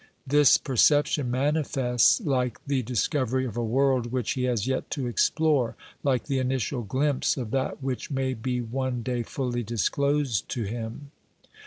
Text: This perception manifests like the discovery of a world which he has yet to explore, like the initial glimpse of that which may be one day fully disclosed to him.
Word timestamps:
This 0.25 0.57
perception 0.57 1.29
manifests 1.29 2.21
like 2.21 2.57
the 2.65 2.81
discovery 2.81 3.45
of 3.45 3.55
a 3.55 3.63
world 3.63 4.07
which 4.11 4.31
he 4.31 4.45
has 4.45 4.65
yet 4.65 4.89
to 4.89 5.05
explore, 5.05 5.75
like 6.01 6.23
the 6.25 6.39
initial 6.39 6.81
glimpse 6.81 7.37
of 7.37 7.51
that 7.51 7.83
which 7.83 8.09
may 8.09 8.33
be 8.33 8.61
one 8.61 9.03
day 9.03 9.21
fully 9.21 9.61
disclosed 9.61 10.49
to 10.49 10.63
him. 10.63 11.11